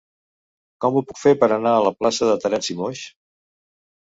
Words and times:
Com 0.85 0.97
ho 0.97 1.03
puc 1.11 1.19
fer 1.25 1.33
per 1.43 1.49
anar 1.57 1.75
a 1.75 1.83
la 1.89 1.93
plaça 2.01 2.31
de 2.31 2.39
Terenci 2.47 2.79
Moix? 2.81 3.05